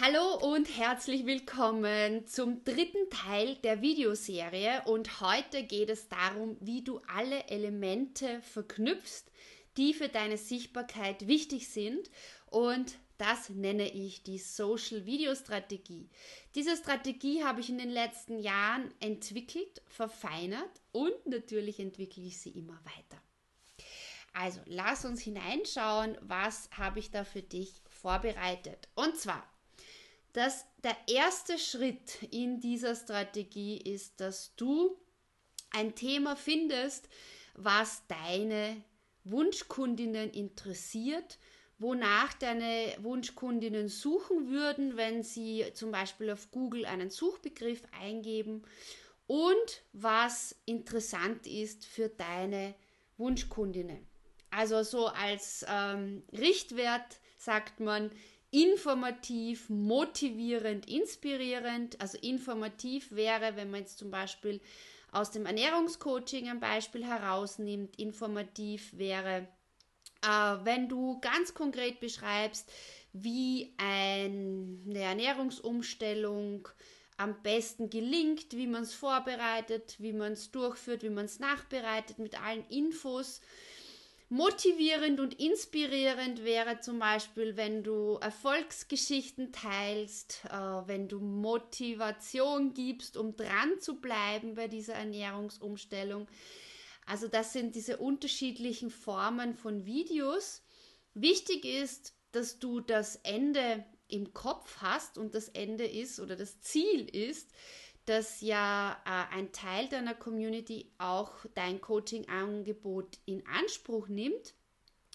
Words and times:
Hallo 0.00 0.36
und 0.36 0.68
herzlich 0.78 1.26
willkommen 1.26 2.24
zum 2.28 2.62
dritten 2.62 3.10
Teil 3.10 3.56
der 3.56 3.82
Videoserie 3.82 4.82
und 4.84 5.20
heute 5.20 5.64
geht 5.64 5.90
es 5.90 6.08
darum, 6.08 6.56
wie 6.60 6.84
du 6.84 7.00
alle 7.08 7.48
Elemente 7.48 8.40
verknüpfst, 8.42 9.24
die 9.76 9.94
für 9.94 10.08
deine 10.08 10.36
Sichtbarkeit 10.36 11.26
wichtig 11.26 11.66
sind 11.66 12.12
und 12.46 12.96
das 13.16 13.48
nenne 13.48 13.88
ich 13.92 14.22
die 14.22 14.38
Social 14.38 15.04
Video 15.04 15.34
Strategie. 15.34 16.08
Diese 16.54 16.76
Strategie 16.76 17.42
habe 17.42 17.60
ich 17.60 17.68
in 17.68 17.78
den 17.78 17.90
letzten 17.90 18.38
Jahren 18.38 18.94
entwickelt, 19.00 19.82
verfeinert 19.88 20.80
und 20.92 21.26
natürlich 21.26 21.80
entwickle 21.80 22.22
ich 22.22 22.38
sie 22.38 22.50
immer 22.50 22.78
weiter. 22.84 23.20
Also, 24.32 24.60
lass 24.66 25.04
uns 25.04 25.22
hineinschauen, 25.22 26.16
was 26.20 26.70
habe 26.70 27.00
ich 27.00 27.10
da 27.10 27.24
für 27.24 27.42
dich 27.42 27.82
vorbereitet. 27.88 28.86
Und 28.94 29.16
zwar 29.16 29.42
dass 30.38 30.66
der 30.84 30.96
erste 31.08 31.58
Schritt 31.58 32.22
in 32.30 32.60
dieser 32.60 32.94
Strategie 32.94 33.76
ist, 33.76 34.20
dass 34.20 34.54
du 34.54 34.96
ein 35.70 35.96
Thema 35.96 36.36
findest, 36.36 37.08
was 37.54 38.04
deine 38.06 38.84
Wunschkundinnen 39.24 40.30
interessiert, 40.30 41.38
wonach 41.80 42.34
deine 42.34 42.94
Wunschkundinnen 43.00 43.88
suchen 43.88 44.48
würden, 44.48 44.96
wenn 44.96 45.24
sie 45.24 45.64
zum 45.74 45.90
Beispiel 45.90 46.30
auf 46.30 46.52
Google 46.52 46.86
einen 46.86 47.10
Suchbegriff 47.10 47.82
eingeben 48.00 48.62
und 49.26 49.82
was 49.92 50.54
interessant 50.66 51.48
ist 51.48 51.84
für 51.84 52.10
deine 52.10 52.76
Wunschkundinnen. 53.16 54.06
Also 54.50 54.84
so 54.84 55.08
als 55.08 55.66
ähm, 55.68 56.22
Richtwert 56.32 57.18
sagt 57.38 57.80
man, 57.80 58.12
informativ, 58.50 59.68
motivierend, 59.68 60.88
inspirierend. 60.88 62.00
Also 62.00 62.18
informativ 62.18 63.12
wäre, 63.12 63.56
wenn 63.56 63.70
man 63.70 63.80
jetzt 63.80 63.98
zum 63.98 64.10
Beispiel 64.10 64.60
aus 65.12 65.30
dem 65.30 65.46
Ernährungscoaching 65.46 66.48
ein 66.48 66.60
Beispiel 66.60 67.04
herausnimmt, 67.04 67.98
informativ 67.98 68.96
wäre, 68.96 69.48
äh, 70.22 70.56
wenn 70.64 70.88
du 70.88 71.20
ganz 71.20 71.54
konkret 71.54 72.00
beschreibst, 72.00 72.70
wie 73.12 73.74
eine 73.78 74.98
Ernährungsumstellung 74.98 76.68
am 77.16 77.42
besten 77.42 77.90
gelingt, 77.90 78.52
wie 78.52 78.66
man 78.66 78.82
es 78.82 78.94
vorbereitet, 78.94 79.96
wie 79.98 80.12
man 80.12 80.32
es 80.32 80.50
durchführt, 80.52 81.02
wie 81.02 81.10
man 81.10 81.24
es 81.24 81.40
nachbereitet 81.40 82.18
mit 82.18 82.40
allen 82.40 82.64
Infos 82.68 83.40
Motivierend 84.30 85.20
und 85.20 85.40
inspirierend 85.40 86.44
wäre 86.44 86.80
zum 86.80 86.98
Beispiel, 86.98 87.56
wenn 87.56 87.82
du 87.82 88.18
Erfolgsgeschichten 88.20 89.52
teilst, 89.52 90.44
äh, 90.50 90.50
wenn 90.50 91.08
du 91.08 91.18
Motivation 91.18 92.74
gibst, 92.74 93.16
um 93.16 93.36
dran 93.36 93.80
zu 93.80 94.02
bleiben 94.02 94.54
bei 94.54 94.68
dieser 94.68 94.94
Ernährungsumstellung. 94.94 96.28
Also 97.06 97.26
das 97.26 97.54
sind 97.54 97.74
diese 97.74 97.96
unterschiedlichen 97.96 98.90
Formen 98.90 99.54
von 99.54 99.86
Videos. 99.86 100.62
Wichtig 101.14 101.64
ist, 101.64 102.12
dass 102.32 102.58
du 102.58 102.80
das 102.80 103.16
Ende 103.22 103.82
im 104.08 104.34
Kopf 104.34 104.76
hast 104.82 105.16
und 105.16 105.34
das 105.34 105.48
Ende 105.48 105.86
ist 105.86 106.20
oder 106.20 106.36
das 106.36 106.60
Ziel 106.60 107.08
ist, 107.08 107.50
dass 108.08 108.40
ja 108.40 108.96
äh, 109.04 109.36
ein 109.36 109.52
Teil 109.52 109.86
deiner 109.88 110.14
Community 110.14 110.90
auch 110.96 111.32
dein 111.54 111.80
Coaching-Angebot 111.80 113.18
in 113.26 113.46
Anspruch 113.46 114.08
nimmt 114.08 114.54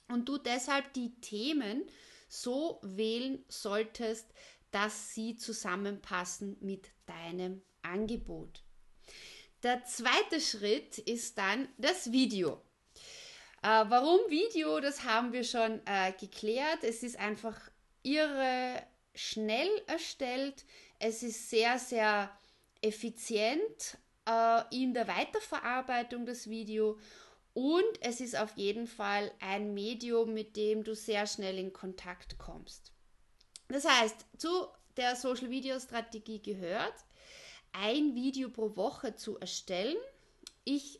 und 0.09 0.29
du 0.29 0.37
deshalb 0.37 0.93
die 0.93 1.19
Themen 1.19 1.85
so 2.29 2.79
wählen 2.83 3.43
solltest, 3.47 4.27
dass 4.69 5.13
sie 5.13 5.35
zusammenpassen 5.37 6.57
mit 6.61 6.91
deinem 7.07 7.63
Angebot. 7.81 8.63
Der 9.63 9.83
zweite 9.85 10.39
Schritt 10.39 10.99
ist 10.99 11.37
dann 11.39 11.67
das 11.77 12.11
Video. 12.11 12.61
Äh, 13.63 13.85
warum 13.87 14.19
Video? 14.29 14.79
Das 14.79 15.03
haben 15.03 15.31
wir 15.31 15.43
schon 15.43 15.81
äh, 15.85 16.11
geklärt. 16.19 16.83
Es 16.83 17.01
ist 17.01 17.17
einfach 17.17 17.59
irre 18.03 18.83
schnell 19.15 19.69
erstellt. 19.87 20.65
Es 20.99 21.23
ist 21.23 21.49
sehr, 21.49 21.79
sehr 21.79 22.29
effizient 22.83 23.97
äh, 24.27 24.61
in 24.71 24.93
der 24.93 25.07
Weiterverarbeitung 25.07 26.25
des 26.25 26.49
Videos 26.49 26.97
und 27.53 28.01
es 28.01 28.19
ist 28.19 28.37
auf 28.37 28.57
jeden 28.57 28.87
Fall 28.87 29.31
ein 29.39 29.73
Medium, 29.73 30.33
mit 30.33 30.55
dem 30.55 30.83
du 30.83 30.95
sehr 30.95 31.27
schnell 31.27 31.59
in 31.59 31.71
Kontakt 31.71 32.37
kommst. 32.39 32.91
Das 33.67 33.85
heißt, 33.85 34.25
zu 34.37 34.67
der 34.97 35.15
Social 35.15 35.49
Video 35.49 35.79
Strategie 35.79 36.41
gehört, 36.41 36.93
ein 37.71 38.15
Video 38.15 38.49
pro 38.49 38.75
Woche 38.75 39.15
zu 39.15 39.37
erstellen. 39.39 39.97
Ich, 40.63 40.99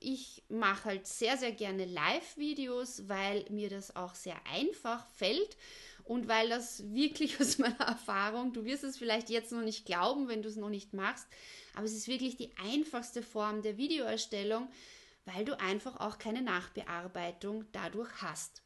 ich 0.00 0.42
mache 0.48 0.84
halt 0.84 1.06
sehr, 1.06 1.36
sehr 1.36 1.52
gerne 1.52 1.86
Live-Videos, 1.86 3.08
weil 3.08 3.44
mir 3.50 3.70
das 3.70 3.96
auch 3.96 4.14
sehr 4.14 4.36
einfach 4.46 5.06
fällt 5.10 5.56
und 6.08 6.26
weil 6.26 6.48
das 6.48 6.82
wirklich 6.94 7.38
aus 7.40 7.58
meiner 7.58 7.80
Erfahrung, 7.80 8.52
du 8.52 8.64
wirst 8.64 8.82
es 8.82 8.96
vielleicht 8.96 9.28
jetzt 9.28 9.52
noch 9.52 9.60
nicht 9.60 9.84
glauben, 9.84 10.26
wenn 10.26 10.42
du 10.42 10.48
es 10.48 10.56
noch 10.56 10.70
nicht 10.70 10.94
machst, 10.94 11.26
aber 11.74 11.84
es 11.84 11.92
ist 11.92 12.08
wirklich 12.08 12.36
die 12.36 12.56
einfachste 12.56 13.22
Form 13.22 13.62
der 13.62 13.76
Videoerstellung, 13.76 14.68
weil 15.26 15.44
du 15.44 15.60
einfach 15.60 16.00
auch 16.00 16.18
keine 16.18 16.40
Nachbearbeitung 16.40 17.66
dadurch 17.72 18.10
hast. 18.22 18.62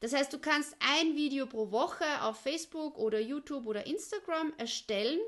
Das 0.00 0.12
heißt, 0.12 0.32
du 0.32 0.38
kannst 0.38 0.76
ein 0.80 1.16
Video 1.16 1.46
pro 1.46 1.70
Woche 1.70 2.04
auf 2.22 2.38
Facebook 2.38 2.98
oder 2.98 3.18
YouTube 3.18 3.66
oder 3.66 3.86
Instagram 3.86 4.52
erstellen 4.58 5.18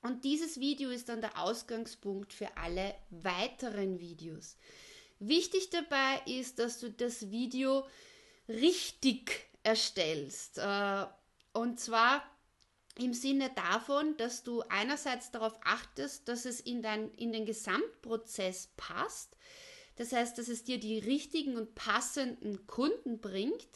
und 0.00 0.24
dieses 0.24 0.60
Video 0.60 0.90
ist 0.90 1.08
dann 1.08 1.20
der 1.20 1.42
Ausgangspunkt 1.42 2.32
für 2.32 2.56
alle 2.56 2.94
weiteren 3.10 3.98
Videos. 3.98 4.56
Wichtig 5.18 5.70
dabei 5.70 6.22
ist, 6.26 6.60
dass 6.60 6.78
du 6.78 6.88
das 6.92 7.32
Video 7.32 7.84
richtig 8.48 9.48
erstellst. 9.68 10.58
Äh, 10.58 11.06
und 11.52 11.78
zwar 11.78 12.22
im 12.98 13.14
Sinne 13.14 13.50
davon, 13.54 14.16
dass 14.16 14.42
du 14.42 14.62
einerseits 14.68 15.30
darauf 15.30 15.58
achtest, 15.62 16.28
dass 16.28 16.44
es 16.46 16.60
in, 16.60 16.82
dein, 16.82 17.12
in 17.12 17.32
den 17.32 17.46
Gesamtprozess 17.46 18.70
passt. 18.76 19.36
Das 19.96 20.12
heißt, 20.12 20.38
dass 20.38 20.48
es 20.48 20.64
dir 20.64 20.80
die 20.80 20.98
richtigen 20.98 21.56
und 21.56 21.74
passenden 21.74 22.66
Kunden 22.66 23.20
bringt. 23.20 23.68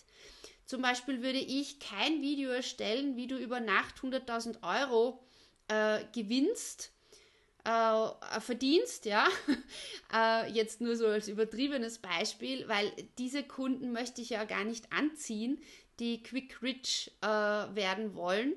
Zum 0.66 0.80
Beispiel 0.82 1.22
würde 1.22 1.38
ich 1.38 1.78
kein 1.78 2.22
Video 2.22 2.50
erstellen, 2.50 3.16
wie 3.16 3.26
du 3.26 3.36
über 3.36 3.60
Nacht 3.60 3.97
100.000 3.98 4.62
Euro 4.62 5.22
äh, 5.69 6.04
gewinnst, 6.12 6.92
äh, 7.64 8.41
verdienst, 8.41 9.04
ja. 9.04 9.28
äh, 10.14 10.50
jetzt 10.53 10.80
nur 10.80 10.97
so 10.97 11.06
als 11.06 11.28
übertriebenes 11.28 11.98
Beispiel, 11.98 12.66
weil 12.69 12.91
diese 13.19 13.42
Kunden 13.42 13.92
möchte 13.92 14.20
ich 14.20 14.30
ja 14.30 14.44
gar 14.44 14.64
nicht 14.64 14.92
anziehen, 14.92 15.60
die 15.98 16.22
quick 16.22 16.62
rich 16.62 17.12
äh, 17.20 17.26
werden 17.26 18.14
wollen, 18.14 18.54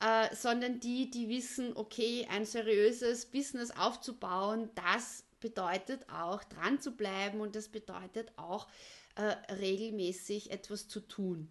äh, 0.00 0.34
sondern 0.34 0.80
die, 0.80 1.10
die 1.10 1.28
wissen, 1.28 1.76
okay, 1.76 2.26
ein 2.30 2.44
seriöses 2.44 3.26
Business 3.26 3.70
aufzubauen, 3.70 4.70
das 4.74 5.24
bedeutet 5.40 6.08
auch 6.08 6.42
dran 6.44 6.80
zu 6.80 6.92
bleiben 6.92 7.40
und 7.40 7.56
das 7.56 7.68
bedeutet 7.68 8.32
auch 8.36 8.66
äh, 9.16 9.52
regelmäßig 9.54 10.50
etwas 10.50 10.88
zu 10.88 11.00
tun. 11.00 11.48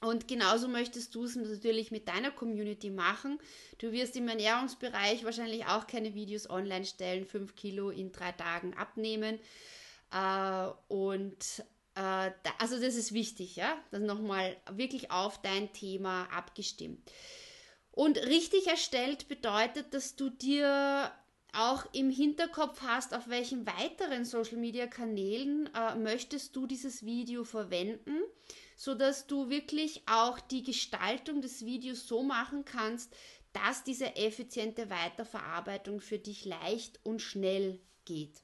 Und 0.00 0.28
genauso 0.28 0.68
möchtest 0.68 1.14
du 1.14 1.24
es 1.24 1.34
natürlich 1.34 1.90
mit 1.90 2.08
deiner 2.08 2.30
Community 2.30 2.90
machen. 2.90 3.38
Du 3.78 3.90
wirst 3.90 4.16
im 4.16 4.28
Ernährungsbereich 4.28 5.24
wahrscheinlich 5.24 5.64
auch 5.64 5.86
keine 5.86 6.14
Videos 6.14 6.50
online 6.50 6.84
stellen, 6.84 7.24
5 7.24 7.56
Kilo 7.56 7.88
in 7.88 8.12
drei 8.12 8.32
Tagen 8.32 8.74
abnehmen. 8.74 9.38
Äh, 10.12 10.68
und 10.88 11.64
also 11.94 12.80
das 12.80 12.96
ist 12.96 13.12
wichtig, 13.12 13.56
ja, 13.56 13.76
das 13.90 14.00
nochmal 14.00 14.56
wirklich 14.72 15.10
auf 15.10 15.40
dein 15.40 15.72
Thema 15.72 16.24
abgestimmt. 16.32 17.00
Und 17.92 18.18
richtig 18.18 18.66
erstellt 18.66 19.28
bedeutet, 19.28 19.94
dass 19.94 20.16
du 20.16 20.28
dir 20.28 21.12
auch 21.52 21.86
im 21.92 22.10
Hinterkopf 22.10 22.82
hast, 22.82 23.14
auf 23.14 23.28
welchen 23.28 23.64
weiteren 23.66 24.24
Social 24.24 24.56
Media 24.56 24.88
Kanälen 24.88 25.70
äh, 25.72 25.94
möchtest 25.94 26.56
du 26.56 26.66
dieses 26.66 27.04
Video 27.04 27.44
verwenden, 27.44 28.18
so 28.76 28.94
dass 28.94 29.28
du 29.28 29.50
wirklich 29.50 30.02
auch 30.06 30.40
die 30.40 30.64
Gestaltung 30.64 31.40
des 31.40 31.64
Videos 31.64 32.08
so 32.08 32.24
machen 32.24 32.64
kannst, 32.64 33.14
dass 33.52 33.84
diese 33.84 34.16
effiziente 34.16 34.90
Weiterverarbeitung 34.90 36.00
für 36.00 36.18
dich 36.18 36.44
leicht 36.44 36.98
und 37.04 37.22
schnell 37.22 37.78
geht. 38.04 38.42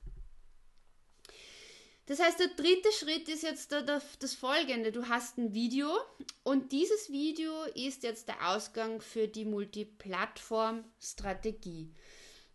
Das 2.07 2.21
heißt, 2.21 2.41
der 2.41 2.49
dritte 2.49 2.91
Schritt 2.93 3.29
ist 3.29 3.43
jetzt 3.43 3.71
das 3.73 4.35
folgende. 4.35 4.91
Du 4.91 5.07
hast 5.09 5.37
ein 5.39 5.55
Video 5.55 5.89
und 6.43 6.73
dieses 6.73 7.11
Video 7.11 7.63
ist 7.75 8.03
jetzt 8.03 8.27
der 8.29 8.51
Ausgang 8.51 9.01
für 9.01 9.29
die 9.29 9.45
Multiplattform-Strategie. 9.45 11.95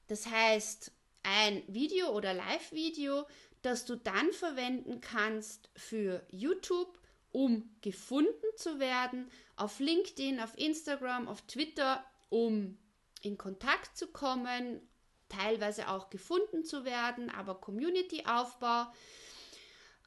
Das 0.08 0.28
heißt, 0.28 0.92
ein 1.24 1.64
Video 1.68 2.10
oder 2.10 2.34
Live-Video, 2.34 3.26
das 3.62 3.86
du 3.86 3.96
dann 3.96 4.34
verwenden 4.34 5.00
kannst 5.00 5.70
für 5.76 6.26
YouTube 6.30 7.00
um 7.36 7.70
gefunden 7.82 8.48
zu 8.56 8.80
werden, 8.80 9.30
auf 9.58 9.82
LinkedIn, 9.82 10.40
auf 10.40 10.58
Instagram, 10.58 11.28
auf 11.28 11.42
Twitter, 11.42 12.02
um 12.30 12.78
in 13.24 13.38
Kontakt 13.38 13.98
zu 13.98 14.08
kommen, 14.08 14.80
teilweise 15.28 15.90
auch 15.90 16.10
gefunden 16.10 16.64
zu 16.64 16.86
werden, 16.86 17.30
aber 17.30 17.56
Community-Aufbau. 17.56 18.86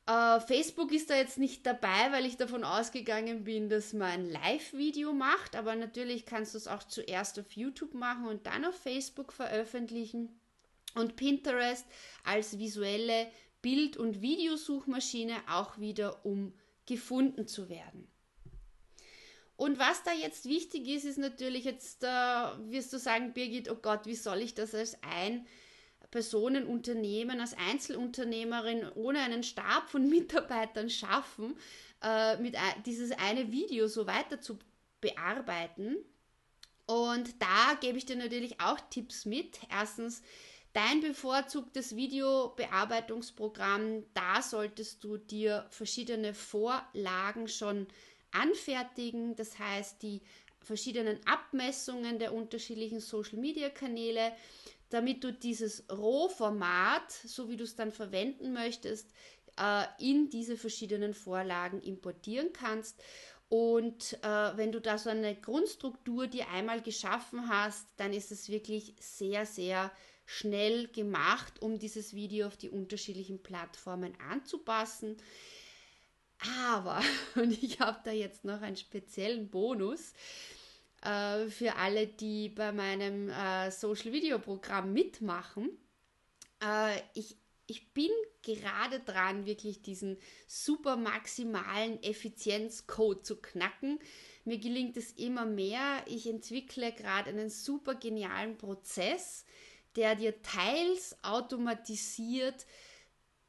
Äh, 0.09 0.41
Facebook 0.41 0.91
ist 0.91 1.11
da 1.11 1.17
jetzt 1.17 1.37
nicht 1.37 1.67
dabei, 1.67 2.11
weil 2.11 2.25
ich 2.25 2.39
davon 2.39 2.65
ausgegangen 2.65 3.45
bin, 3.45 3.69
dass 3.69 3.93
man 3.93 4.09
ein 4.09 4.31
Live-Video 4.31 5.13
macht, 5.13 5.55
aber 5.55 5.77
natürlich 5.77 6.25
kannst 6.25 6.55
du 6.55 6.59
es 6.59 6.67
auch 6.67 6.83
zuerst 6.83 7.39
auf 7.39 7.53
YouTube 7.53 7.93
machen 7.93 8.27
und 8.27 8.47
dann 8.47 8.65
auf 8.65 8.75
Facebook 8.75 9.35
veröffentlichen. 9.35 10.41
Und 10.95 11.17
Pinterest 11.17 11.85
als 12.25 12.59
visuelle 12.59 13.31
Bild- 13.61 13.99
und 13.99 14.23
Videosuchmaschine 14.23 15.35
auch 15.51 15.79
wieder, 15.79 16.25
um 16.25 16.55
gefunden 16.87 17.47
zu 17.47 17.69
werden. 17.69 18.09
Und 19.57 19.79
was 19.79 20.03
da 20.05 20.13
jetzt 20.13 20.47
wichtig 20.47 20.89
ist, 20.89 21.05
ist 21.05 21.19
natürlich 21.19 21.65
jetzt, 21.65 22.03
äh, 22.03 22.07
wirst 22.07 22.95
du 22.95 22.99
sagen, 22.99 23.35
Birgit, 23.35 23.71
oh 23.71 23.75
Gott, 23.75 24.07
wie 24.07 24.15
soll 24.15 24.39
ich 24.39 24.55
das 24.55 24.75
als 24.75 24.97
ein 25.03 25.47
Personenunternehmen, 26.11 27.41
als 27.41 27.55
Einzelunternehmerin 27.55 28.89
ohne 28.95 29.21
einen 29.21 29.43
Stab 29.43 29.89
von 29.91 30.09
Mitarbeitern 30.11 30.91
schaffen, 30.91 31.57
äh, 32.03 32.37
mit 32.39 32.57
dieses 32.87 33.13
eine 33.13 33.51
Video 33.51 33.89
so 33.89 34.07
weiter 34.07 34.41
zu 34.41 34.59
bearbeiten. 35.01 35.97
Und 36.87 37.35
da 37.41 37.75
gebe 37.81 37.99
ich 37.99 38.07
dir 38.07 38.17
natürlich 38.17 38.61
auch 38.61 38.79
Tipps 38.89 39.27
mit. 39.27 39.59
Erstens, 39.71 40.23
dein 40.73 41.01
bevorzugtes 41.01 41.97
Videobearbeitungsprogramm, 41.97 44.05
da 44.15 44.41
solltest 44.41 45.05
du 45.05 45.19
dir 45.19 45.67
verschiedene 45.69 46.33
Vorlagen 46.33 47.49
schon 47.49 47.87
anfertigen. 48.31 49.37
Das 49.37 49.59
heißt, 49.59 50.03
die 50.03 50.23
verschiedenen 50.61 51.19
Abmessungen 51.27 52.19
der 52.19 52.33
unterschiedlichen 52.33 53.01
Social-Media-Kanäle, 53.01 54.33
damit 54.91 55.25
du 55.25 55.33
dieses 55.33 55.85
Rohformat, 55.91 57.11
so 57.13 57.49
wie 57.49 57.57
du 57.57 57.65
es 57.65 57.77
dann 57.77 57.93
verwenden 57.93 58.53
möchtest, 58.53 59.11
äh, 59.59 59.85
in 59.99 60.31
diese 60.31 60.57
verschiedenen 60.57 61.15
Vorlagen 61.15 61.81
importieren 61.83 62.53
kannst. 62.53 63.03
Und 63.49 64.19
äh, 64.23 64.57
wenn 64.57 64.73
du 64.73 64.81
da 64.81 64.99
so 64.99 65.11
eine 65.11 65.35
Grundstruktur 65.35 66.27
dir 66.27 66.49
einmal 66.51 66.83
geschaffen 66.83 67.49
hast, 67.49 67.87
dann 67.97 68.13
ist 68.13 68.31
es 68.31 68.49
wirklich 68.49 68.95
sehr, 69.01 69.47
sehr 69.47 69.91
schnell 70.27 70.89
gemacht, 70.89 71.63
um 71.63 71.79
dieses 71.79 72.13
Video 72.15 72.47
auf 72.47 72.59
die 72.59 72.69
unterschiedlichen 72.69 73.43
Plattformen 73.43 74.13
anzupassen. 74.31 75.17
Aber, 76.71 77.01
und 77.37 77.63
ich 77.63 77.81
habe 77.81 77.99
da 78.05 78.11
jetzt 78.11 78.45
noch 78.45 78.61
einen 78.61 78.77
speziellen 78.77 79.49
Bonus, 79.49 80.13
äh, 81.03 81.47
für 81.49 81.77
alle, 81.77 82.07
die 82.07 82.49
bei 82.49 82.73
meinem 82.73 83.29
äh, 83.29 83.71
Social 83.71 84.13
Video 84.13 84.39
Programm 84.39 84.93
mitmachen. 84.93 85.71
Äh, 86.63 87.01
ich, 87.15 87.37
ich 87.67 87.93
bin 87.93 88.11
gerade 88.43 89.01
dran, 89.01 89.47
wirklich 89.47 89.83
diesen 89.83 90.17
super 90.47 90.97
maximalen 90.97 92.03
Effizienzcode 92.03 93.25
zu 93.25 93.37
knacken. 93.37 93.99
Mir 94.45 94.59
gelingt 94.59 94.97
es 94.97 95.13
immer 95.13 95.45
mehr. 95.45 96.03
Ich 96.07 96.27
entwickle 96.27 96.93
gerade 96.93 97.31
einen 97.31 97.51
super 97.51 97.95
genialen 97.95 98.57
Prozess, 98.57 99.45
der 99.97 100.15
dir 100.15 100.43
teils 100.43 101.17
automatisiert 101.23 102.67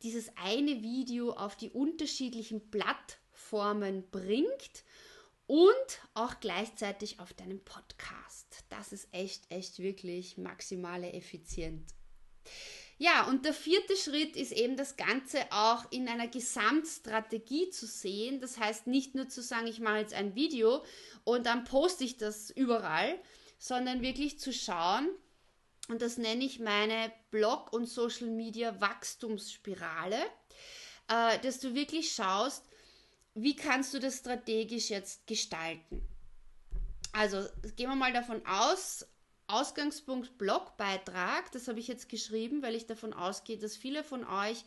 dieses 0.04 0.32
eine 0.38 0.82
Video 0.82 1.32
auf 1.32 1.56
die 1.56 1.70
unterschiedlichen 1.70 2.70
Plattformen 2.72 4.10
bringt 4.12 4.84
und 5.50 6.00
auch 6.14 6.40
gleichzeitig 6.40 7.20
auf 7.20 7.34
deinem 7.34 7.60
Podcast. 7.66 8.64
Das 8.70 8.94
ist 8.94 9.10
echt, 9.12 9.52
echt 9.52 9.80
wirklich 9.80 10.38
maximale 10.38 11.12
Effizienz. 11.14 11.96
Ja, 13.00 13.28
und 13.28 13.46
der 13.46 13.56
vierte 13.56 13.96
Schritt 13.96 14.36
ist 14.36 14.52
eben 14.52 14.78
das 14.78 14.96
Ganze 14.96 15.40
auch 15.50 15.92
in 15.92 16.08
einer 16.08 16.28
Gesamtstrategie 16.28 17.72
zu 17.72 17.88
sehen. 17.88 18.42
Das 18.42 18.60
heißt 18.60 18.86
nicht 18.86 19.16
nur 19.16 19.28
zu 19.28 19.42
sagen, 19.42 19.66
ich 19.66 19.80
mache 19.80 19.98
jetzt 19.98 20.14
ein 20.14 20.36
Video 20.36 20.86
und 21.24 21.48
dann 21.48 21.64
poste 21.64 22.04
ich 22.04 22.18
das 22.18 22.52
überall, 22.52 23.20
sondern 23.58 24.04
wirklich 24.04 24.40
zu 24.40 24.54
schauen, 24.54 25.10
und 25.88 26.04
das 26.04 26.20
nenne 26.20 26.46
ich 26.46 26.60
meine 26.60 27.12
Blog- 27.32 27.74
und 27.74 27.88
Social-Media-Wachstumsspirale, 27.88 30.20
äh, 31.08 31.40
dass 31.40 31.60
du 31.60 31.74
wirklich 31.74 32.14
schaust, 32.14 32.69
wie 33.34 33.56
kannst 33.56 33.94
du 33.94 34.00
das 34.00 34.18
strategisch 34.18 34.90
jetzt 34.90 35.26
gestalten? 35.28 36.02
Also 37.12 37.44
gehen 37.76 37.90
wir 37.90 37.96
mal 37.96 38.14
davon 38.14 38.46
aus, 38.46 39.06
Ausgangspunkt 39.48 40.38
Blogbeitrag, 40.38 41.52
das 41.52 41.68
habe 41.68 41.80
ich 41.80 41.88
jetzt 41.88 42.08
geschrieben, 42.08 42.62
weil 42.62 42.76
ich 42.76 42.86
davon 42.86 43.14
ausgehe, 43.14 43.58
dass 43.58 43.76
viele 43.76 44.04
von 44.04 44.24
euch 44.26 44.64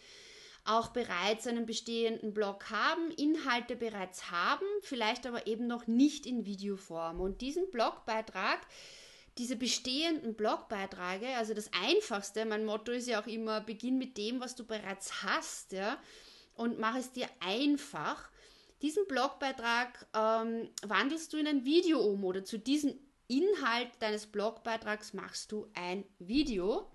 auch 0.64 0.88
bereits 0.88 1.46
einen 1.46 1.66
bestehenden 1.66 2.34
Blog 2.34 2.70
haben, 2.70 3.10
Inhalte 3.12 3.76
bereits 3.76 4.30
haben, 4.30 4.66
vielleicht 4.82 5.26
aber 5.26 5.46
eben 5.46 5.66
noch 5.66 5.86
nicht 5.86 6.26
in 6.26 6.44
Videoform. 6.44 7.20
Und 7.20 7.40
diesen 7.40 7.70
Blogbeitrag, 7.70 8.60
diese 9.38 9.56
bestehenden 9.56 10.34
Blogbeiträge, 10.34 11.28
also 11.36 11.54
das 11.54 11.70
Einfachste, 11.84 12.44
mein 12.44 12.64
Motto 12.64 12.92
ist 12.92 13.08
ja 13.08 13.20
auch 13.20 13.26
immer, 13.26 13.60
beginn 13.60 13.98
mit 13.98 14.16
dem, 14.18 14.40
was 14.40 14.54
du 14.54 14.64
bereits 14.64 15.22
hast, 15.22 15.72
ja, 15.72 15.98
und 16.54 16.78
mach 16.78 16.96
es 16.96 17.12
dir 17.12 17.28
einfach 17.40 18.28
diesen 18.82 19.06
Blogbeitrag 19.06 20.06
ähm, 20.14 20.68
wandelst 20.82 21.32
du 21.32 21.38
in 21.38 21.46
ein 21.46 21.64
Video 21.64 22.00
um 22.00 22.24
oder 22.24 22.44
zu 22.44 22.58
diesem 22.58 22.94
Inhalt 23.28 23.90
deines 24.00 24.26
Blogbeitrags 24.26 25.14
machst 25.14 25.52
du 25.52 25.66
ein 25.74 26.04
Video. 26.18 26.90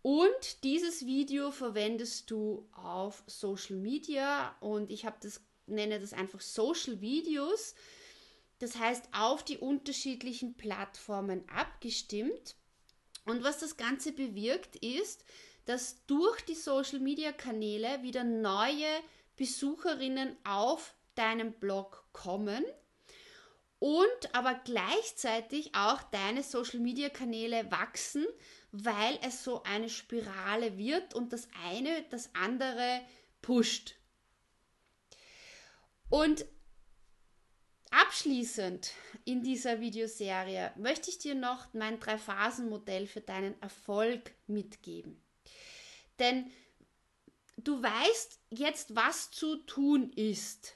Und 0.00 0.64
dieses 0.64 1.04
Video 1.04 1.50
verwendest 1.50 2.30
du 2.30 2.68
auf 2.72 3.22
Social 3.26 3.76
Media 3.76 4.56
und 4.60 4.90
ich 4.90 5.04
habe 5.04 5.16
das 5.20 5.40
nenne 5.66 6.00
das 6.00 6.12
einfach 6.12 6.40
Social 6.40 7.00
Videos. 7.00 7.74
Das 8.58 8.78
heißt 8.78 9.08
auf 9.12 9.44
die 9.44 9.58
unterschiedlichen 9.58 10.54
Plattformen 10.54 11.44
abgestimmt. 11.48 12.56
Und 13.24 13.42
was 13.44 13.58
das 13.58 13.76
Ganze 13.76 14.12
bewirkt 14.12 14.76
ist, 14.76 15.24
dass 15.64 16.04
durch 16.06 16.40
die 16.42 16.54
Social 16.54 17.00
Media 17.00 17.32
Kanäle 17.32 18.02
wieder 18.02 18.24
neue 18.24 18.86
Besucherinnen 19.36 20.36
auf 20.44 20.94
deinen 21.14 21.52
Blog 21.52 22.04
kommen 22.12 22.64
und 23.78 24.34
aber 24.34 24.54
gleichzeitig 24.64 25.74
auch 25.74 26.02
deine 26.04 26.42
Social 26.42 26.78
Media 26.78 27.08
Kanäle 27.08 27.70
wachsen, 27.70 28.24
weil 28.70 29.18
es 29.22 29.42
so 29.42 29.62
eine 29.64 29.88
Spirale 29.88 30.78
wird 30.78 31.14
und 31.14 31.32
das 31.32 31.48
eine 31.66 32.04
das 32.10 32.34
andere 32.34 33.00
pusht. 33.40 33.96
Und 36.08 36.44
abschließend 37.90 38.92
in 39.24 39.42
dieser 39.42 39.80
Videoserie 39.80 40.72
möchte 40.76 41.10
ich 41.10 41.18
dir 41.18 41.34
noch 41.34 41.72
mein 41.74 41.98
Drei-Phasen-Modell 41.98 43.06
für 43.06 43.20
deinen 43.20 43.60
Erfolg 43.60 44.32
mitgeben. 44.46 45.20
Denn 46.18 46.50
du 47.64 47.82
weißt 47.82 48.40
jetzt, 48.50 48.94
was 48.94 49.30
zu 49.30 49.56
tun 49.56 50.10
ist. 50.12 50.74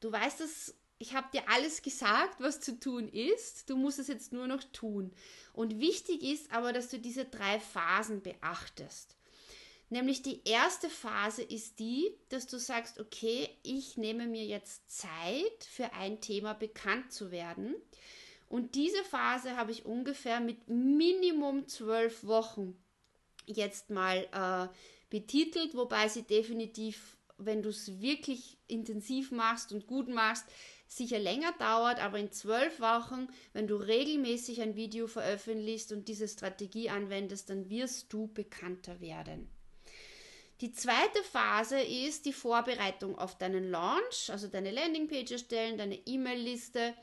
Du 0.00 0.12
weißt 0.12 0.40
es, 0.40 0.74
ich 0.98 1.14
habe 1.14 1.28
dir 1.32 1.42
alles 1.48 1.82
gesagt, 1.82 2.40
was 2.40 2.60
zu 2.60 2.78
tun 2.78 3.08
ist. 3.08 3.68
Du 3.68 3.76
musst 3.76 3.98
es 3.98 4.08
jetzt 4.08 4.32
nur 4.32 4.46
noch 4.46 4.62
tun. 4.72 5.12
Und 5.52 5.80
wichtig 5.80 6.22
ist 6.22 6.52
aber, 6.52 6.72
dass 6.72 6.88
du 6.88 6.98
diese 6.98 7.24
drei 7.24 7.60
Phasen 7.60 8.22
beachtest. 8.22 9.16
Nämlich 9.88 10.22
die 10.22 10.40
erste 10.44 10.90
Phase 10.90 11.42
ist 11.42 11.78
die, 11.78 12.12
dass 12.28 12.46
du 12.46 12.58
sagst, 12.58 12.98
okay, 12.98 13.48
ich 13.62 13.96
nehme 13.96 14.26
mir 14.26 14.44
jetzt 14.44 14.90
Zeit 14.90 15.64
für 15.70 15.92
ein 15.92 16.20
Thema 16.20 16.54
bekannt 16.54 17.12
zu 17.12 17.30
werden. 17.30 17.76
Und 18.48 18.74
diese 18.74 19.02
Phase 19.04 19.56
habe 19.56 19.72
ich 19.72 19.86
ungefähr 19.86 20.40
mit 20.40 20.68
Minimum 20.68 21.68
zwölf 21.68 22.24
Wochen 22.24 22.76
jetzt 23.46 23.90
mal 23.90 24.26
äh, 24.32 24.76
betitelt, 25.10 25.74
wobei 25.74 26.08
sie 26.08 26.22
definitiv, 26.22 27.16
wenn 27.38 27.62
du 27.62 27.70
es 27.70 28.00
wirklich 28.00 28.58
intensiv 28.66 29.30
machst 29.30 29.72
und 29.72 29.86
gut 29.86 30.08
machst, 30.08 30.44
sicher 30.86 31.18
länger 31.18 31.52
dauert, 31.58 32.02
aber 32.02 32.18
in 32.18 32.32
zwölf 32.32 32.80
Wochen, 32.80 33.28
wenn 33.52 33.66
du 33.66 33.76
regelmäßig 33.76 34.62
ein 34.62 34.76
Video 34.76 35.06
veröffentlichst 35.06 35.92
und 35.92 36.08
diese 36.08 36.28
Strategie 36.28 36.90
anwendest, 36.90 37.50
dann 37.50 37.68
wirst 37.68 38.12
du 38.12 38.28
bekannter 38.28 39.00
werden. 39.00 39.50
Die 40.62 40.72
zweite 40.72 41.22
Phase 41.30 41.78
ist 41.78 42.24
die 42.24 42.32
Vorbereitung 42.32 43.18
auf 43.18 43.36
deinen 43.36 43.70
Launch, 43.70 44.30
also 44.30 44.48
deine 44.48 44.70
Landingpage 44.70 45.32
erstellen, 45.32 45.76
deine 45.76 45.96
E-Mail-Liste 46.06 46.94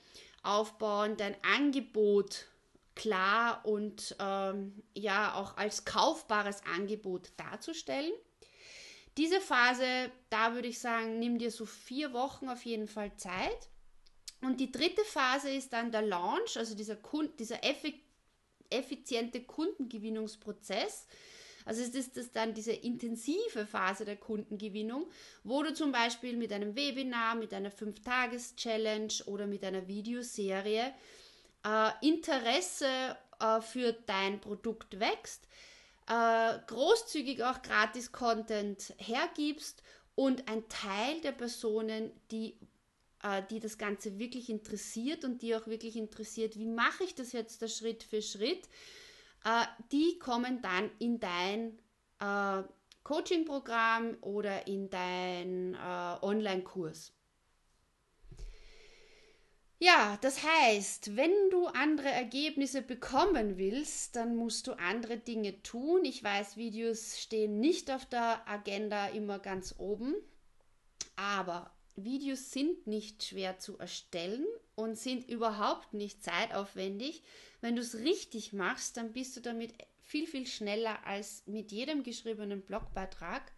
aufbauen, 0.42 1.18
dein 1.18 1.36
Angebot 1.44 2.48
klar 2.96 3.66
und 3.66 4.16
ähm, 4.20 4.84
ja 4.94 5.36
auch 5.36 5.58
als 5.58 5.86
kaufbares 5.86 6.62
Angebot 6.76 7.32
darzustellen. 7.38 8.12
Diese 9.18 9.40
Phase, 9.40 10.12
da 10.30 10.56
würde 10.56 10.68
ich 10.68 10.80
sagen, 10.80 11.20
nimm 11.20 11.38
dir 11.38 11.52
so 11.52 11.66
vier 11.66 12.14
Wochen 12.14 12.50
auf 12.50 12.66
jeden 12.66 12.88
Fall 12.88 13.16
Zeit. 13.16 13.70
Und 14.42 14.60
die 14.60 14.72
dritte 14.72 15.04
Phase 15.06 15.52
ist 15.52 15.72
dann 15.72 15.92
der 15.92 16.02
Launch, 16.02 16.58
also 16.58 16.76
dieser, 16.76 16.96
Kund, 16.96 17.40
dieser 17.40 17.60
effiziente 18.70 19.42
Kundengewinnungsprozess. 19.44 21.06
Also 21.66 21.82
es 21.82 21.90
ist 21.90 22.18
das 22.18 22.32
dann 22.32 22.54
diese 22.54 22.74
intensive 22.74 23.66
Phase 23.66 24.04
der 24.04 24.18
Kundengewinnung, 24.18 25.10
wo 25.44 25.64
du 25.64 25.74
zum 25.74 25.92
Beispiel 25.92 26.36
mit 26.36 26.52
einem 26.52 26.76
Webinar, 26.76 27.36
mit 27.36 27.54
einer 27.54 27.72
5-Tages-Challenge 27.72 29.14
oder 29.28 29.48
mit 29.48 29.64
einer 29.64 29.88
Videoserie 29.88 30.94
äh, 31.66 31.90
Interesse 32.02 33.18
äh, 33.40 33.62
für 33.62 33.94
dein 33.94 34.40
Produkt 34.40 35.00
wächst, 35.00 35.48
äh, 36.08 36.60
großzügig 36.68 37.44
auch 37.44 37.62
Gratis-Content 37.62 38.94
hergibst 38.98 39.84
und 40.16 40.50
ein 40.50 40.68
Teil 40.70 41.22
der 41.22 41.32
Personen, 41.32 42.12
die 42.32 42.58
äh, 43.24 43.42
die 43.50 43.60
das 43.60 43.78
Ganze 43.78 44.20
wirklich 44.20 44.50
interessiert 44.50 45.24
und 45.24 45.42
die 45.42 45.56
auch 45.56 45.66
wirklich 45.68 45.96
interessiert, 45.96 46.58
wie 46.58 46.66
mache 46.66 47.06
ich 47.06 47.16
das 47.16 47.32
jetzt 47.32 47.62
da 47.62 47.68
Schritt 47.68 48.04
für 48.04 48.22
Schritt, 48.22 48.68
äh, 49.46 49.66
die 49.92 50.20
kommen 50.20 50.62
dann 50.62 50.92
in 51.00 51.20
dein 51.20 51.80
äh, 52.20 52.64
Coaching-Programm 53.04 54.18
oder 54.22 54.68
in 54.68 54.90
dein 54.90 55.76
Online-Kurs. 56.22 57.12
Ja, 59.80 60.18
das 60.22 60.44
heißt, 60.44 61.18
wenn 61.18 61.34
du 61.52 61.68
andere 61.68 62.10
Ergebnisse 62.10 62.82
bekommen 62.82 63.58
willst, 63.58 64.16
dann 64.16 64.36
musst 64.36 64.68
du 64.68 64.74
andere 64.74 65.18
Dinge 65.18 65.62
tun. 65.62 66.06
Ich 66.06 66.24
weiß, 66.24 66.56
Videos 66.56 67.20
stehen 67.20 67.60
nicht 67.60 67.92
auf 67.92 68.06
der 68.06 68.48
Agenda 68.48 69.08
immer 69.08 69.40
ganz 69.40 69.76
oben, 69.78 70.16
aber 71.16 71.72
Videos 71.96 72.52
sind 72.52 72.88
nicht 72.88 73.24
schwer 73.24 73.60
zu 73.60 73.78
erstellen 73.78 74.46
und 74.76 74.98
sind 74.98 75.30
überhaupt 75.30 75.94
nicht 75.94 76.24
zeitaufwendig. 76.24 77.22
Wenn 77.62 77.76
du 77.76 77.82
es 77.82 78.00
richtig 78.00 78.54
machst, 78.54 78.98
dann 78.98 79.14
bist 79.14 79.36
du 79.36 79.42
damit 79.42 79.74
viel, 80.02 80.28
viel 80.28 80.48
schneller 80.48 81.06
als 81.06 81.44
mit 81.46 81.72
jedem 81.72 82.04
geschriebenen 82.04 82.62
Blogbeitrag. 82.62 83.52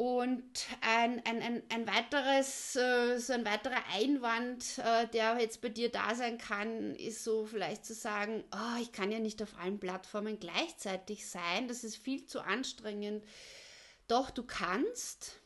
Und 0.00 0.66
ein, 0.80 1.22
ein, 1.26 1.42
ein, 1.42 1.62
ein 1.68 1.86
weiteres, 1.86 2.74
äh, 2.74 3.18
so 3.18 3.34
ein 3.34 3.44
weiterer 3.44 3.82
Einwand, 3.92 4.78
äh, 4.78 5.06
der 5.08 5.38
jetzt 5.38 5.60
bei 5.60 5.68
dir 5.68 5.90
da 5.90 6.14
sein 6.14 6.38
kann, 6.38 6.94
ist 6.94 7.22
so 7.22 7.44
vielleicht 7.44 7.84
zu 7.84 7.92
sagen, 7.92 8.42
oh, 8.50 8.80
ich 8.80 8.92
kann 8.92 9.12
ja 9.12 9.18
nicht 9.18 9.42
auf 9.42 9.58
allen 9.58 9.78
Plattformen 9.78 10.40
gleichzeitig 10.40 11.28
sein, 11.28 11.68
das 11.68 11.84
ist 11.84 11.96
viel 11.96 12.24
zu 12.24 12.40
anstrengend. 12.40 13.22
Doch 14.08 14.30
du 14.30 14.42
kannst, 14.42 15.40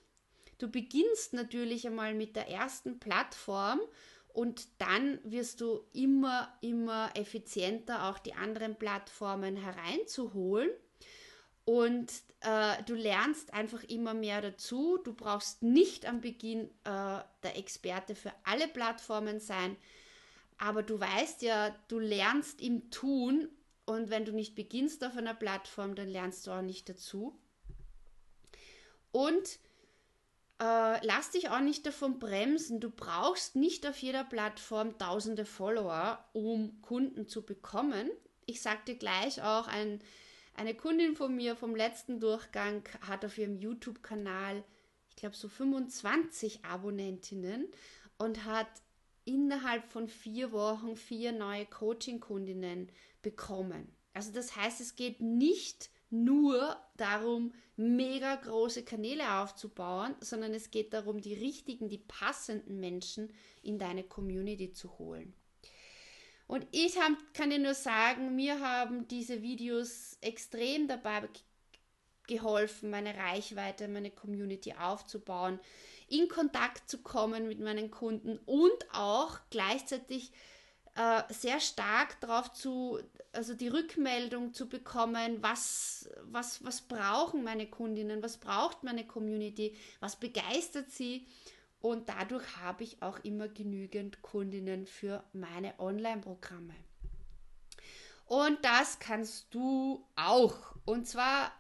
Du 0.59 0.71
beginnst 0.71 1.33
natürlich 1.33 1.87
einmal 1.87 2.15
mit 2.15 2.37
der 2.37 2.49
ersten 2.49 3.01
Plattform 3.01 3.81
und 4.29 4.69
dann 4.79 5.19
wirst 5.25 5.61
du 5.61 5.85
immer, 5.93 6.57
immer 6.61 7.11
effizienter 7.17 8.09
auch 8.09 8.19
die 8.19 8.35
anderen 8.35 8.79
Plattformen 8.79 9.57
hereinzuholen. 9.57 10.71
Und 11.65 12.13
äh, 12.41 12.83
du 12.85 12.95
lernst 12.95 13.55
einfach 13.55 13.83
immer 13.85 14.13
mehr 14.15 14.43
dazu. 14.43 14.99
Du 14.99 15.15
brauchst 15.15 15.63
nicht 15.63 16.07
am 16.07 16.21
Beginn 16.21 16.69
äh, 16.85 17.21
der 17.43 17.57
Experte 17.57 18.15
für 18.15 18.33
alle 18.45 18.69
Plattformen 18.69 19.41
sein, 19.41 19.77
aber 20.59 20.83
du 20.83 21.01
weißt 21.01 21.43
ja, 21.43 21.75
du 21.89 21.99
lernst 21.99 22.61
im 22.61 22.91
Tun 22.91 23.49
und 23.87 24.11
wenn 24.11 24.25
du 24.25 24.33
nicht 24.33 24.55
beginnst 24.55 25.05
auf 25.05 25.17
einer 25.17 25.35
Plattform, 25.35 25.95
dann 25.95 26.09
lernst 26.09 26.47
du 26.47 26.53
auch 26.53 26.63
nicht 26.63 26.89
dazu. 26.89 27.39
Und 29.13 29.59
äh, 30.61 31.07
lass 31.07 31.31
dich 31.31 31.51
auch 31.51 31.61
nicht 31.61 31.85
davon 31.87 32.19
bremsen. 32.19 32.81
Du 32.81 32.91
brauchst 32.91 33.57
nicht 33.57 33.87
auf 33.87 33.99
jeder 33.99 34.25
Plattform 34.25 34.97
tausende 34.99 35.45
Follower, 35.45 36.25
um 36.33 36.81
Kunden 36.83 37.27
zu 37.27 37.43
bekommen. 37.43 38.11
Ich 38.47 38.63
sagte 38.63 38.97
gleich 38.97 39.43
auch, 39.43 39.67
ein, 39.67 40.01
eine 40.55 40.75
Kundin 40.75 41.17
von 41.17 41.35
mir 41.35 41.57
vom 41.57 41.75
letzten 41.75 42.21
Durchgang 42.21 42.83
hat 43.01 43.25
auf 43.25 43.39
ihrem 43.39 43.57
YouTube-Kanal, 43.57 44.65
ich 45.11 45.17
glaube, 45.17 45.37
so 45.37 45.49
25 45.49 46.65
Abonnentinnen 46.65 47.69
und 48.19 48.45
hat 48.45 48.69
innerhalb 49.25 49.87
von 49.91 50.09
vier 50.09 50.53
Wochen 50.53 50.97
vier 50.97 51.33
neue 51.33 51.67
Coaching-Kundinnen 51.67 52.91
bekommen. 53.23 53.89
Also 54.13 54.33
das 54.33 54.55
heißt, 54.57 54.81
es 54.81 54.97
geht 54.97 55.21
nicht 55.21 55.91
nur 56.11 56.77
darum, 56.97 57.53
mega 57.77 58.37
große 58.37 58.85
Kanäle 58.85 59.41
aufzubauen, 59.41 60.15
sondern 60.21 60.55
es 60.55 60.71
geht 60.71 60.93
darum, 60.93 61.21
die 61.21 61.35
richtigen, 61.35 61.89
die 61.89 61.99
passenden 61.99 62.79
Menschen 62.79 63.33
in 63.63 63.79
deine 63.79 64.05
Community 64.05 64.73
zu 64.73 64.99
holen. 64.99 65.35
Und 66.55 66.69
ich 66.71 66.97
hab, 67.01 67.11
kann 67.35 67.51
dir 67.51 67.59
nur 67.59 67.75
sagen, 67.75 68.37
mir 68.37 68.61
haben 68.61 69.09
diese 69.09 69.43
Videos 69.43 70.17
extrem 70.21 70.87
dabei 70.87 71.29
geholfen, 72.29 72.91
meine 72.91 73.17
Reichweite, 73.17 73.89
meine 73.89 74.13
Community 74.13 74.73
aufzubauen, 74.73 75.59
in 76.07 76.29
Kontakt 76.29 76.89
zu 76.89 76.99
kommen 76.99 77.49
mit 77.49 77.59
meinen 77.59 77.91
Kunden 77.91 78.39
und 78.47 78.87
auch 78.93 79.41
gleichzeitig 79.51 80.31
äh, 80.95 81.23
sehr 81.29 81.59
stark 81.59 82.21
darauf 82.21 82.53
zu, 82.53 83.01
also 83.33 83.55
die 83.55 83.67
Rückmeldung 83.67 84.55
zu 84.55 84.69
bekommen, 84.69 85.43
was, 85.43 86.09
was, 86.23 86.65
was 86.65 86.83
brauchen 86.83 87.43
meine 87.43 87.67
Kundinnen, 87.67 88.23
was 88.23 88.37
braucht 88.37 88.85
meine 88.85 89.05
Community, 89.05 89.77
was 89.99 90.15
begeistert 90.15 90.93
sie. 90.93 91.27
Und 91.85 92.09
dadurch 92.09 92.57
habe 92.57 92.83
ich 92.83 93.03
auch 93.03 93.19
immer 93.25 93.47
genügend 93.47 94.23
Kundinnen 94.23 94.87
für 94.87 95.23
meine 95.35 95.79
Online-Programme. 95.79 96.75
Und 98.25 98.65
das 98.65 99.01
kannst 99.01 99.55
du 99.55 100.03
auch. 100.17 100.77
Und 100.87 101.07
zwar 101.07 101.53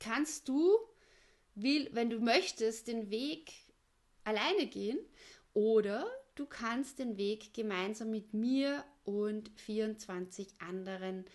kannst 0.00 0.48
du, 0.48 0.76
wenn 1.54 2.10
du 2.10 2.18
möchtest, 2.18 2.88
den 2.88 3.10
Weg 3.10 3.52
alleine 4.24 4.66
gehen 4.66 4.98
oder 5.54 6.04
du 6.34 6.44
kannst 6.44 6.98
den 6.98 7.16
Weg 7.16 7.54
gemeinsam 7.54 8.10
mit 8.10 8.34
mir 8.34 8.84
und 9.04 9.52
24 9.54 10.48
anderen 10.58 11.26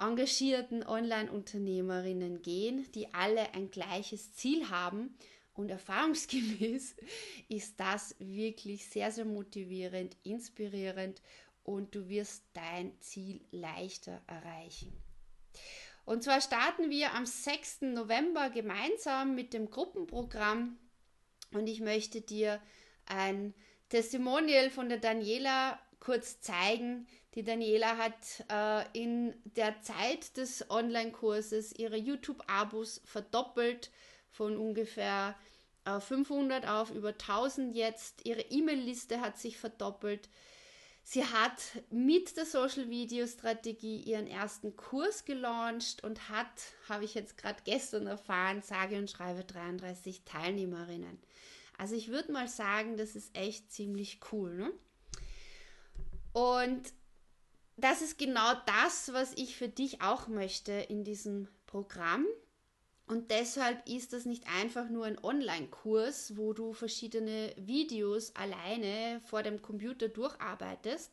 engagierten 0.00 0.84
Online-Unternehmerinnen 0.84 2.42
gehen, 2.42 2.90
die 2.96 3.14
alle 3.14 3.54
ein 3.54 3.70
gleiches 3.70 4.34
Ziel 4.34 4.68
haben. 4.68 5.14
Und 5.60 5.68
erfahrungsgemäß 5.68 6.96
ist 7.50 7.78
das 7.78 8.16
wirklich 8.18 8.86
sehr, 8.86 9.12
sehr 9.12 9.26
motivierend, 9.26 10.16
inspirierend 10.22 11.20
und 11.64 11.94
du 11.94 12.08
wirst 12.08 12.44
dein 12.54 12.98
Ziel 13.00 13.42
leichter 13.50 14.22
erreichen. 14.26 14.90
Und 16.06 16.24
zwar 16.24 16.40
starten 16.40 16.88
wir 16.88 17.12
am 17.12 17.26
6. 17.26 17.82
November 17.82 18.48
gemeinsam 18.48 19.34
mit 19.34 19.52
dem 19.52 19.70
Gruppenprogramm 19.70 20.78
und 21.52 21.66
ich 21.66 21.80
möchte 21.80 22.22
dir 22.22 22.58
ein 23.04 23.52
Testimonial 23.90 24.70
von 24.70 24.88
der 24.88 24.98
Daniela 24.98 25.78
kurz 25.98 26.40
zeigen. 26.40 27.06
Die 27.34 27.44
Daniela 27.44 27.98
hat 27.98 28.44
äh, 28.50 28.98
in 28.98 29.34
der 29.44 29.82
Zeit 29.82 30.38
des 30.38 30.70
Online-Kurses 30.70 31.72
ihre 31.78 31.98
YouTube-Abos 31.98 33.02
verdoppelt 33.04 33.90
von 34.30 34.56
ungefähr 34.56 35.34
äh, 35.84 36.00
500 36.00 36.66
auf 36.68 36.90
über 36.90 37.10
1000 37.10 37.74
jetzt. 37.74 38.26
Ihre 38.26 38.42
E-Mail-Liste 38.42 39.20
hat 39.20 39.38
sich 39.38 39.58
verdoppelt. 39.58 40.28
Sie 41.02 41.24
hat 41.24 41.60
mit 41.90 42.36
der 42.36 42.46
Social 42.46 42.88
Video 42.88 43.26
Strategie 43.26 43.96
ihren 44.00 44.26
ersten 44.26 44.76
Kurs 44.76 45.24
gelauncht 45.24 46.04
und 46.04 46.28
hat, 46.28 46.46
habe 46.88 47.04
ich 47.04 47.14
jetzt 47.14 47.36
gerade 47.36 47.60
gestern 47.64 48.06
erfahren, 48.06 48.62
sage 48.62 48.98
und 48.98 49.10
schreibe 49.10 49.44
33 49.44 50.22
Teilnehmerinnen. 50.24 51.18
Also 51.78 51.94
ich 51.94 52.08
würde 52.08 52.30
mal 52.30 52.46
sagen, 52.46 52.96
das 52.96 53.16
ist 53.16 53.36
echt 53.36 53.72
ziemlich 53.72 54.20
cool. 54.30 54.54
Ne? 54.54 54.72
Und 56.32 56.92
das 57.76 58.02
ist 58.02 58.18
genau 58.18 58.52
das, 58.66 59.12
was 59.12 59.32
ich 59.32 59.56
für 59.56 59.68
dich 59.68 60.02
auch 60.02 60.28
möchte 60.28 60.72
in 60.72 61.02
diesem 61.02 61.48
Programm. 61.66 62.26
Und 63.10 63.32
deshalb 63.32 63.88
ist 63.88 64.12
das 64.12 64.24
nicht 64.24 64.44
einfach 64.60 64.88
nur 64.88 65.04
ein 65.04 65.18
Online-Kurs, 65.18 66.36
wo 66.36 66.52
du 66.52 66.72
verschiedene 66.72 67.52
Videos 67.56 68.36
alleine 68.36 69.20
vor 69.26 69.42
dem 69.42 69.60
Computer 69.60 70.06
durcharbeitest, 70.08 71.10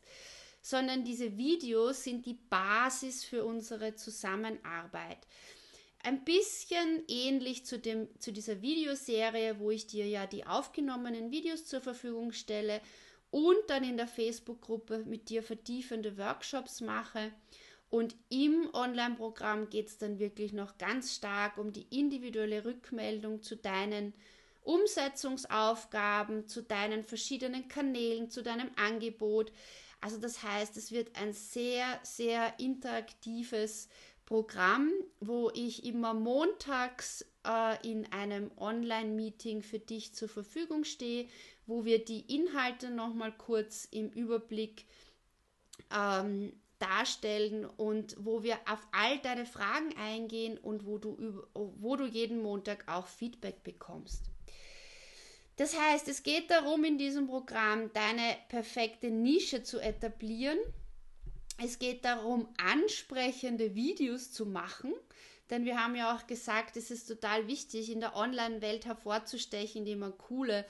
sondern 0.62 1.02
diese 1.02 1.36
Videos 1.36 2.04
sind 2.04 2.24
die 2.24 2.38
Basis 2.50 3.24
für 3.24 3.44
unsere 3.44 3.96
Zusammenarbeit 3.96 5.18
ein 6.04 6.24
bisschen 6.24 7.02
ähnlich 7.08 7.66
zu, 7.66 7.80
dem, 7.80 8.06
zu 8.20 8.32
dieser 8.32 8.62
Videoserie, 8.62 9.58
wo 9.58 9.72
ich 9.72 9.88
dir 9.88 10.06
ja 10.06 10.28
die 10.28 10.46
aufgenommenen 10.46 11.32
Videos 11.32 11.66
zur 11.66 11.80
Verfügung 11.80 12.30
stelle 12.30 12.80
und 13.32 13.58
dann 13.66 13.82
in 13.82 13.96
der 13.96 14.06
Facebook-Gruppe 14.06 15.04
mit 15.04 15.30
dir 15.30 15.42
vertiefende 15.42 16.16
Workshops 16.16 16.80
mache. 16.80 17.32
Und 17.90 18.16
im 18.28 18.68
Online-Programm 18.74 19.70
geht 19.70 19.88
es 19.88 19.98
dann 19.98 20.18
wirklich 20.18 20.52
noch 20.52 20.76
ganz 20.76 21.14
stark 21.14 21.56
um 21.56 21.72
die 21.72 21.86
individuelle 21.90 22.64
Rückmeldung 22.64 23.42
zu 23.42 23.56
deinen 23.56 24.12
Umsetzungsaufgaben, 24.62 26.46
zu 26.46 26.62
deinen 26.62 27.02
verschiedenen 27.02 27.68
Kanälen, 27.68 28.30
zu 28.30 28.42
deinem 28.42 28.70
Angebot. 28.76 29.50
Also 30.02 30.18
das 30.18 30.42
heißt, 30.42 30.76
es 30.76 30.92
wird 30.92 31.16
ein 31.16 31.32
sehr, 31.32 31.98
sehr 32.02 32.60
interaktives 32.60 33.88
Programm, 34.26 34.92
wo 35.20 35.50
ich 35.54 35.86
immer 35.86 36.12
montags 36.12 37.24
äh, 37.46 37.90
in 37.90 38.04
einem 38.12 38.50
Online-Meeting 38.58 39.62
für 39.62 39.78
dich 39.78 40.14
zur 40.14 40.28
Verfügung 40.28 40.84
stehe, 40.84 41.28
wo 41.66 41.86
wir 41.86 42.04
die 42.04 42.20
Inhalte 42.34 42.90
nochmal 42.90 43.32
kurz 43.32 43.88
im 43.90 44.10
Überblick 44.10 44.84
ähm, 45.90 46.52
darstellen 46.78 47.64
und 47.64 48.16
wo 48.18 48.42
wir 48.42 48.56
auf 48.68 48.86
all 48.92 49.18
deine 49.18 49.46
Fragen 49.46 49.94
eingehen 49.96 50.58
und 50.58 50.86
wo 50.86 50.98
du, 50.98 51.42
wo 51.54 51.96
du 51.96 52.06
jeden 52.06 52.42
Montag 52.42 52.84
auch 52.88 53.06
Feedback 53.06 53.62
bekommst. 53.62 54.24
Das 55.56 55.76
heißt, 55.76 56.06
es 56.06 56.22
geht 56.22 56.50
darum, 56.50 56.84
in 56.84 56.98
diesem 56.98 57.26
Programm 57.26 57.92
deine 57.92 58.36
perfekte 58.48 59.10
Nische 59.10 59.64
zu 59.64 59.80
etablieren. 59.80 60.58
Es 61.60 61.80
geht 61.80 62.04
darum, 62.04 62.48
ansprechende 62.58 63.74
Videos 63.74 64.30
zu 64.30 64.46
machen, 64.46 64.94
denn 65.50 65.64
wir 65.64 65.82
haben 65.82 65.96
ja 65.96 66.14
auch 66.14 66.28
gesagt, 66.28 66.76
es 66.76 66.92
ist 66.92 67.06
total 67.06 67.48
wichtig, 67.48 67.90
in 67.90 67.98
der 67.98 68.14
Online-Welt 68.14 68.86
hervorzustechen, 68.86 69.80
indem 69.80 69.98
man 70.00 70.16
coole, 70.16 70.64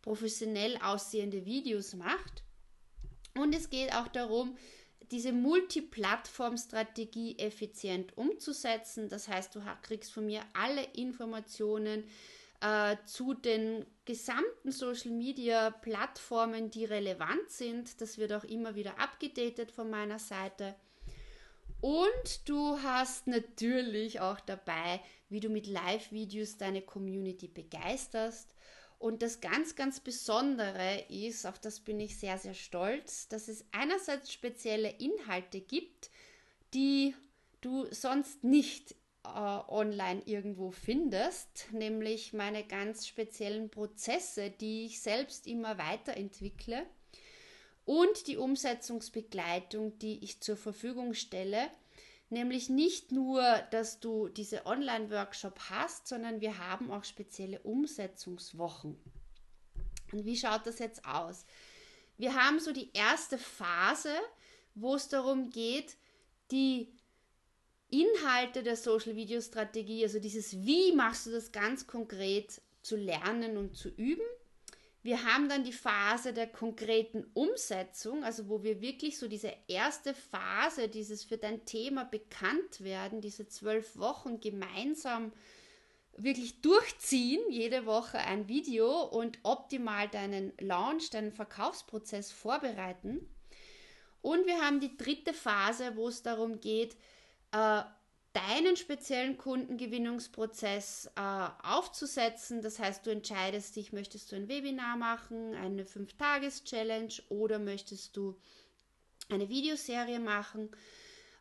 professionell 0.00 0.78
aussehende 0.82 1.44
Videos 1.44 1.94
macht. 1.94 2.42
Und 3.36 3.54
es 3.54 3.68
geht 3.68 3.92
auch 3.94 4.08
darum, 4.08 4.56
diese 5.10 5.32
Multiplattform-Strategie 5.32 7.38
effizient 7.38 8.16
umzusetzen. 8.16 9.08
Das 9.08 9.28
heißt, 9.28 9.54
du 9.54 9.62
kriegst 9.82 10.12
von 10.12 10.26
mir 10.26 10.42
alle 10.52 10.84
Informationen, 10.94 12.04
äh, 12.60 12.96
zu 13.06 13.34
den 13.34 13.86
gesamten 14.04 14.70
Social 14.70 15.12
Media 15.12 15.70
Plattformen, 15.70 16.70
die 16.70 16.84
relevant 16.84 17.50
sind. 17.50 18.00
Das 18.00 18.18
wird 18.18 18.32
auch 18.32 18.44
immer 18.44 18.74
wieder 18.74 18.98
abgedatet 18.98 19.72
von 19.72 19.88
meiner 19.88 20.18
Seite. 20.18 20.74
Und 21.80 22.48
du 22.48 22.82
hast 22.82 23.26
natürlich 23.26 24.20
auch 24.20 24.38
dabei, 24.40 25.00
wie 25.30 25.40
du 25.40 25.48
mit 25.48 25.66
Live-Videos 25.66 26.58
deine 26.58 26.82
Community 26.82 27.48
begeisterst. 27.48 28.54
Und 29.00 29.22
das 29.22 29.40
ganz, 29.40 29.76
ganz 29.76 29.98
Besondere 29.98 31.06
ist, 31.08 31.46
auf 31.46 31.58
das 31.58 31.80
bin 31.80 31.98
ich 32.00 32.18
sehr, 32.18 32.36
sehr 32.36 32.52
stolz, 32.52 33.28
dass 33.28 33.48
es 33.48 33.64
einerseits 33.72 34.30
spezielle 34.30 34.90
Inhalte 34.90 35.62
gibt, 35.62 36.10
die 36.74 37.14
du 37.62 37.86
sonst 37.92 38.44
nicht 38.44 38.94
äh, 39.24 39.28
online 39.28 40.20
irgendwo 40.26 40.70
findest, 40.70 41.72
nämlich 41.72 42.34
meine 42.34 42.62
ganz 42.62 43.06
speziellen 43.06 43.70
Prozesse, 43.70 44.50
die 44.50 44.84
ich 44.84 45.00
selbst 45.00 45.46
immer 45.46 45.78
weiterentwickle 45.78 46.84
und 47.86 48.26
die 48.26 48.36
Umsetzungsbegleitung, 48.36 49.98
die 49.98 50.22
ich 50.22 50.42
zur 50.42 50.58
Verfügung 50.58 51.14
stelle. 51.14 51.70
Nämlich 52.30 52.68
nicht 52.70 53.12
nur, 53.12 53.42
dass 53.72 54.00
du 54.00 54.28
diese 54.28 54.64
Online-Workshop 54.64 55.58
hast, 55.68 56.06
sondern 56.06 56.40
wir 56.40 56.58
haben 56.58 56.90
auch 56.90 57.04
spezielle 57.04 57.60
Umsetzungswochen. 57.60 58.96
Und 60.12 60.24
wie 60.24 60.36
schaut 60.36 60.66
das 60.66 60.78
jetzt 60.78 61.04
aus? 61.04 61.44
Wir 62.16 62.34
haben 62.34 62.60
so 62.60 62.72
die 62.72 62.92
erste 62.92 63.36
Phase, 63.36 64.14
wo 64.74 64.94
es 64.94 65.08
darum 65.08 65.50
geht, 65.50 65.96
die 66.50 66.92
Inhalte 67.88 68.62
der 68.62 68.76
Social 68.76 69.16
Video 69.16 69.40
Strategie, 69.40 70.04
also 70.04 70.20
dieses 70.20 70.64
Wie 70.64 70.92
machst 70.92 71.26
du 71.26 71.32
das 71.32 71.50
ganz 71.50 71.86
konkret 71.86 72.60
zu 72.82 72.96
lernen 72.96 73.56
und 73.56 73.76
zu 73.76 73.88
üben. 73.88 74.24
Wir 75.02 75.24
haben 75.24 75.48
dann 75.48 75.64
die 75.64 75.72
Phase 75.72 76.34
der 76.34 76.46
konkreten 76.46 77.24
Umsetzung, 77.32 78.22
also 78.22 78.48
wo 78.48 78.62
wir 78.62 78.82
wirklich 78.82 79.18
so 79.18 79.28
diese 79.28 79.52
erste 79.66 80.12
Phase, 80.12 80.88
dieses 80.88 81.24
für 81.24 81.38
dein 81.38 81.64
Thema 81.64 82.04
bekannt 82.04 82.82
werden, 82.82 83.22
diese 83.22 83.48
zwölf 83.48 83.96
Wochen 83.96 84.40
gemeinsam 84.40 85.32
wirklich 86.16 86.60
durchziehen, 86.60 87.40
jede 87.50 87.86
Woche 87.86 88.18
ein 88.18 88.46
Video 88.48 89.02
und 89.04 89.38
optimal 89.42 90.08
deinen 90.08 90.52
Launch, 90.60 91.08
deinen 91.08 91.32
Verkaufsprozess 91.32 92.30
vorbereiten. 92.30 93.26
Und 94.20 94.46
wir 94.46 94.60
haben 94.60 94.80
die 94.80 94.98
dritte 94.98 95.32
Phase, 95.32 95.96
wo 95.96 96.08
es 96.08 96.22
darum 96.22 96.60
geht, 96.60 96.94
äh, 97.52 97.82
deinen 98.32 98.76
speziellen 98.76 99.36
Kundengewinnungsprozess 99.36 101.10
äh, 101.16 101.48
aufzusetzen. 101.62 102.62
Das 102.62 102.78
heißt, 102.78 103.04
du 103.04 103.10
entscheidest 103.10 103.76
dich, 103.76 103.92
möchtest 103.92 104.30
du 104.30 104.36
ein 104.36 104.48
Webinar 104.48 104.96
machen, 104.96 105.54
eine 105.54 105.84
5-Tages-Challenge 105.84 107.12
oder 107.28 107.58
möchtest 107.58 108.16
du 108.16 108.36
eine 109.28 109.48
Videoserie 109.48 110.20
machen. 110.20 110.70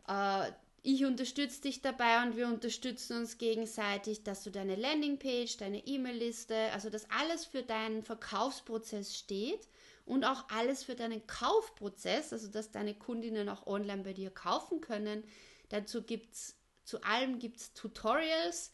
Äh, 0.07 0.51
ich 0.81 1.05
unterstütze 1.05 1.61
dich 1.61 1.81
dabei 1.81 2.23
und 2.23 2.37
wir 2.37 2.47
unterstützen 2.47 3.17
uns 3.17 3.37
gegenseitig, 3.37 4.23
dass 4.23 4.43
du 4.43 4.49
deine 4.49 4.75
Landingpage, 4.75 5.57
deine 5.57 5.85
E-Mail-Liste, 5.85 6.55
also 6.73 6.89
dass 6.89 7.09
alles 7.11 7.45
für 7.45 7.63
deinen 7.63 8.01
Verkaufsprozess 8.01 9.15
steht 9.15 9.67
und 10.05 10.23
auch 10.23 10.45
alles 10.49 10.85
für 10.85 10.95
deinen 10.95 11.27
Kaufprozess, 11.27 12.31
also 12.31 12.47
dass 12.47 12.71
deine 12.71 12.95
Kundinnen 12.95 13.49
auch 13.49 13.67
online 13.67 14.03
bei 14.03 14.13
dir 14.13 14.31
kaufen 14.31 14.79
können, 14.79 15.23
Dazu 15.69 16.01
gibt 16.01 16.33
es, 16.33 16.55
zu 16.89 17.03
allem 17.03 17.39
gibt 17.39 17.57
es 17.57 17.73
Tutorials. 17.73 18.71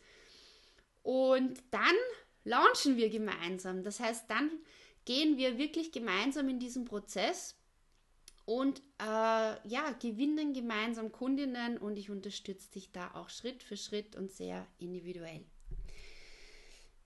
Und 1.03 1.61
dann 1.71 1.95
launchen 2.45 2.95
wir 2.97 3.09
gemeinsam. 3.09 3.83
Das 3.83 3.99
heißt, 3.99 4.25
dann 4.29 4.49
gehen 5.03 5.37
wir 5.37 5.57
wirklich 5.57 5.91
gemeinsam 5.91 6.49
in 6.49 6.59
diesen 6.59 6.85
Prozess 6.85 7.55
und 8.45 8.79
äh, 8.99 9.03
ja, 9.03 9.91
gewinnen 9.99 10.53
gemeinsam 10.53 11.11
Kundinnen 11.11 11.77
und 11.77 11.97
ich 11.97 12.09
unterstütze 12.09 12.71
dich 12.71 12.91
da 12.91 13.11
auch 13.13 13.29
Schritt 13.29 13.63
für 13.63 13.75
Schritt 13.75 14.15
und 14.15 14.31
sehr 14.31 14.65
individuell. 14.79 15.43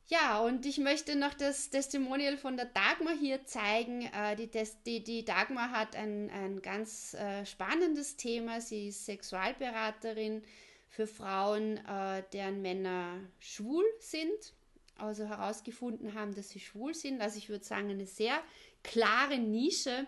Ja, 0.08 0.40
und 0.40 0.66
ich 0.66 0.80
möchte 0.80 1.16
noch 1.16 1.36
das 1.36 1.70
Testimonial 1.70 2.38
von 2.38 2.58
der 2.58 2.66
Dagmar 2.66 3.14
hier 3.16 3.46
zeigen. 3.46 4.02
Äh, 4.02 4.36
die, 4.36 4.50
die, 4.86 5.04
die, 5.04 5.24
Dagmar 5.24 5.72
hat 5.72 5.96
ein, 5.96 6.32
ein 6.32 6.62
ganz 6.62 7.14
äh, 7.14 7.46
spannendes 7.46 8.16
Thema. 8.16 8.60
Sie 8.60 8.88
ist 8.88 9.06
Sexualberaterin 9.06 10.42
für 10.90 11.08
Frauen, 11.08 11.78
äh, 11.78 12.24
deren 12.34 12.62
Männer 12.62 13.20
schwul 13.40 13.86
sind. 14.00 14.54
Also 14.98 15.24
herausgefunden 15.24 16.14
haben, 16.14 16.36
dass 16.36 16.50
sie 16.50 16.60
schwul 16.60 16.94
sind. 16.94 17.22
Also 17.22 17.38
ich 17.38 17.48
würde 17.48 17.64
sagen, 17.64 17.90
eine 17.90 18.06
sehr 18.06 18.38
klare 18.84 19.38
Nische. 19.38 20.06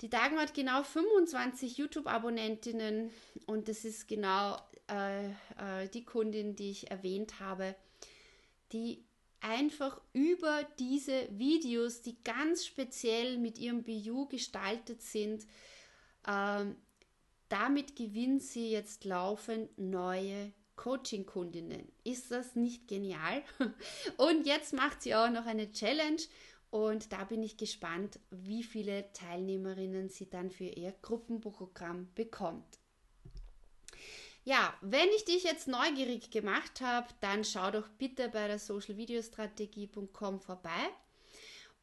Die 0.00 0.10
Dagmar 0.10 0.42
hat 0.42 0.54
genau 0.54 0.82
25 0.82 1.78
YouTube-Abonnentinnen 1.78 3.10
und 3.46 3.68
das 3.68 3.84
ist 3.84 4.08
genau 4.08 4.58
äh, 4.90 5.28
äh, 5.28 5.88
die 5.92 6.04
Kundin, 6.04 6.56
die 6.56 6.72
ich 6.72 6.90
erwähnt 6.90 7.38
habe 7.38 7.76
die 8.74 9.04
einfach 9.40 10.00
über 10.12 10.66
diese 10.78 11.28
Videos, 11.30 12.02
die 12.02 12.16
ganz 12.24 12.66
speziell 12.66 13.38
mit 13.38 13.58
ihrem 13.58 13.84
BU 13.84 14.26
gestaltet 14.26 15.00
sind, 15.00 15.46
ähm, 16.26 16.76
damit 17.48 17.96
gewinnt 17.96 18.42
sie 18.42 18.70
jetzt 18.70 19.04
laufend 19.04 19.76
neue 19.78 20.52
Coaching-Kundinnen. 20.76 21.92
Ist 22.02 22.30
das 22.30 22.56
nicht 22.56 22.88
genial? 22.88 23.42
Und 24.16 24.46
jetzt 24.46 24.72
macht 24.72 25.02
sie 25.02 25.14
auch 25.14 25.30
noch 25.30 25.46
eine 25.46 25.70
Challenge 25.70 26.22
und 26.74 27.12
da 27.12 27.22
bin 27.22 27.44
ich 27.44 27.56
gespannt, 27.56 28.18
wie 28.30 28.64
viele 28.64 29.12
Teilnehmerinnen 29.12 30.08
sie 30.08 30.28
dann 30.28 30.50
für 30.50 30.64
ihr 30.64 30.92
Gruppenprogramm 31.02 32.12
bekommt. 32.16 32.80
Ja, 34.42 34.74
wenn 34.80 35.08
ich 35.14 35.24
dich 35.24 35.44
jetzt 35.44 35.68
neugierig 35.68 36.32
gemacht 36.32 36.80
habe, 36.80 37.06
dann 37.20 37.44
schau 37.44 37.70
doch 37.70 37.88
bitte 37.90 38.28
bei 38.28 38.48
der 38.48 38.58
socialvideostrategie.com 38.58 40.40
vorbei 40.40 40.90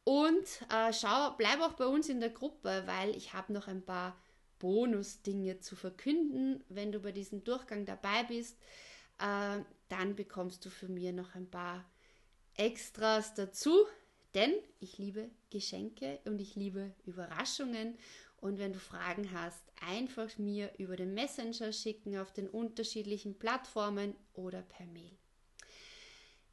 und 0.04 0.44
äh, 0.70 0.92
schau, 0.92 1.30
bleib 1.38 1.62
auch 1.62 1.72
bei 1.72 1.86
uns 1.86 2.10
in 2.10 2.20
der 2.20 2.28
Gruppe, 2.28 2.82
weil 2.84 3.16
ich 3.16 3.32
habe 3.32 3.52
noch 3.54 3.68
ein 3.68 3.82
paar 3.82 4.21
Bonus-Dinge 4.62 5.58
zu 5.58 5.74
verkünden. 5.74 6.62
Wenn 6.68 6.92
du 6.92 7.00
bei 7.00 7.10
diesem 7.10 7.42
Durchgang 7.42 7.84
dabei 7.84 8.22
bist, 8.28 8.56
äh, 9.18 9.58
dann 9.88 10.14
bekommst 10.14 10.64
du 10.64 10.70
von 10.70 10.94
mir 10.94 11.12
noch 11.12 11.34
ein 11.34 11.50
paar 11.50 11.84
Extras 12.54 13.34
dazu, 13.34 13.86
denn 14.34 14.54
ich 14.78 14.98
liebe 14.98 15.30
Geschenke 15.50 16.20
und 16.26 16.40
ich 16.40 16.54
liebe 16.54 16.94
Überraschungen 17.04 17.98
und 18.36 18.58
wenn 18.58 18.72
du 18.72 18.78
Fragen 18.78 19.32
hast, 19.32 19.64
einfach 19.80 20.38
mir 20.38 20.70
über 20.78 20.94
den 20.94 21.12
Messenger 21.12 21.72
schicken 21.72 22.16
auf 22.16 22.32
den 22.32 22.48
unterschiedlichen 22.48 23.38
Plattformen 23.38 24.14
oder 24.32 24.62
per 24.62 24.86
Mail. 24.86 25.18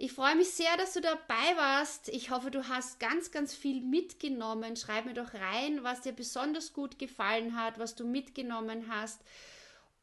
Ich 0.02 0.14
freue 0.14 0.38
mich 0.38 0.52
sehr, 0.52 0.78
dass 0.78 0.94
du 0.94 1.02
dabei 1.02 1.58
warst. 1.58 2.08
Ich 2.08 2.30
hoffe, 2.30 2.52
du 2.52 2.70
hast 2.70 3.02
ganz, 3.02 3.32
ganz 3.32 3.54
viel 3.54 3.82
mitgenommen. 3.82 4.78
Schreib 4.78 5.04
mir 5.04 5.14
doch 5.14 5.34
rein, 5.34 5.84
was 5.84 6.00
dir 6.00 6.14
besonders 6.14 6.72
gut 6.72 6.98
gefallen 6.98 7.60
hat, 7.62 7.80
was 7.80 7.96
du 7.96 8.06
mitgenommen 8.06 8.86
hast. 8.88 9.20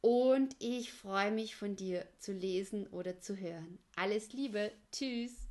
Und 0.02 0.54
ich 0.58 0.92
freue 0.92 1.30
mich 1.30 1.56
von 1.56 1.76
dir 1.76 2.06
zu 2.18 2.34
lesen 2.34 2.86
oder 2.88 3.20
zu 3.20 3.38
hören. 3.38 3.78
Alles 3.96 4.34
Liebe. 4.34 4.70
Tschüss. 4.92 5.45